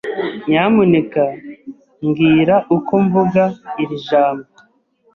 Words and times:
Nyamuneka 0.47 1.23
mbwira 2.05 2.55
uko 2.75 2.93
mvuga 3.05 3.43
iri 3.83 3.97
jambo. 4.07 4.47